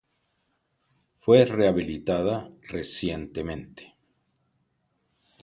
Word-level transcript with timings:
Fue 1.19 1.45
rehabilitada 1.45 2.49
recientemente. 2.63 3.93